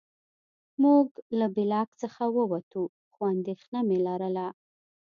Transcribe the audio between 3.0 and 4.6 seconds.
خو اندېښنه مې لرله